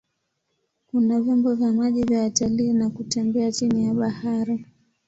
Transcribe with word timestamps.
Kuna 0.87 1.19
vyombo 1.21 1.55
vya 1.55 1.71
maji 1.73 2.03
vya 2.03 2.19
watalii 2.21 2.73
na 2.73 2.89
kutembea 2.89 3.51
chini 3.51 3.85
ya 3.85 3.93
bahari. 3.93 4.65